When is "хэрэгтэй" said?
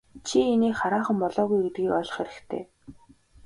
2.17-2.63